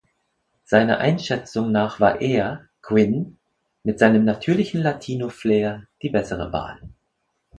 [0.63, 3.37] Seiner Einschätzung nach war er, Quinn,
[3.83, 6.79] mit seinem natürlichen Latino-Flair die bessere Wahl.